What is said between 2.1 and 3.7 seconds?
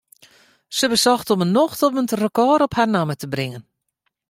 rekôr op har namme te bringen.